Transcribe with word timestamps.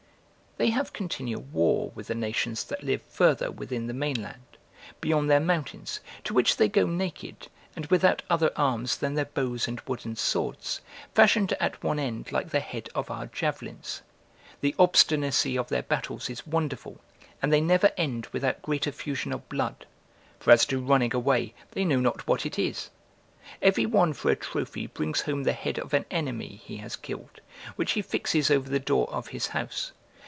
They 0.57 0.69
have 0.69 0.93
continual 0.93 1.41
war 1.41 1.91
with 1.95 2.05
the 2.07 2.13
nations 2.13 2.63
that 2.65 2.83
live 2.83 3.01
further 3.09 3.49
within 3.49 3.87
the 3.87 3.95
mainland, 3.95 4.45
beyond 4.99 5.27
their 5.27 5.39
mountains, 5.39 6.01
to 6.25 6.35
which 6.35 6.57
they 6.57 6.67
go 6.69 6.85
naked, 6.85 7.47
and 7.75 7.87
without 7.87 8.21
other 8.29 8.51
arms 8.55 8.97
than 8.97 9.15
their 9.15 9.25
bows 9.25 9.67
and 9.67 9.81
wooden 9.87 10.15
swords, 10.15 10.81
fashioned 11.15 11.53
at 11.53 11.81
one 11.83 11.97
end 11.97 12.31
like 12.31 12.49
the 12.49 12.59
head 12.59 12.89
of 12.93 13.09
our 13.09 13.25
javelins. 13.27 14.03
The 14.59 14.75
obstinacy 14.77 15.57
of 15.57 15.69
their 15.69 15.81
battles 15.81 16.29
is 16.29 16.45
wonderful, 16.45 16.99
and 17.41 17.51
they 17.51 17.61
never 17.61 17.91
end 17.97 18.27
without 18.31 18.61
great 18.61 18.85
effusion 18.85 19.31
of 19.33 19.47
blood: 19.49 19.87
for 20.37 20.51
as 20.51 20.67
to 20.67 20.79
running 20.79 21.15
away, 21.15 21.55
they 21.71 21.85
know 21.85 21.99
not 22.01 22.27
what 22.27 22.45
it 22.45 22.59
is. 22.59 22.91
Every 23.63 23.87
one 23.87 24.13
for 24.13 24.29
a 24.29 24.35
trophy 24.35 24.85
brings 24.85 25.21
home 25.21 25.41
the 25.43 25.53
head 25.53 25.79
of 25.79 25.95
an 25.95 26.05
enemy 26.11 26.61
he 26.63 26.77
has 26.77 26.95
killed, 26.97 27.41
which 27.77 27.93
he 27.93 28.03
fixes 28.03 28.51
over 28.51 28.69
the 28.69 28.79
door 28.79 29.09
of 29.11 29.29
his 29.29 29.47
house. 29.47 29.93